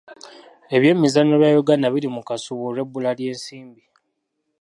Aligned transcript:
Ebyemizannyo 0.75 1.35
bya 1.41 1.49
Uganda 1.61 1.87
biri 1.93 2.07
mu 2.15 2.21
kasuubo 2.27 2.63
olw'ebbula 2.67 3.09
ly'ensimbi. 3.17 3.81